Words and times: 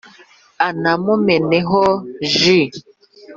ana 0.67 0.91
mumenaho 1.03 1.81
jus 2.35 2.73